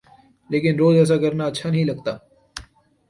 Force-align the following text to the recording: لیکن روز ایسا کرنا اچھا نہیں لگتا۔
لیکن 0.49 0.75
روز 0.79 0.95
ایسا 0.97 1.17
کرنا 1.17 1.45
اچھا 1.45 1.69
نہیں 1.69 1.85
لگتا۔ 1.85 2.17